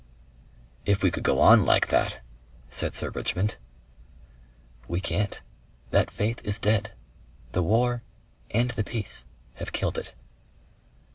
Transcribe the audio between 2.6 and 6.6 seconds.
said Sir Richmond. "We can't. That faith is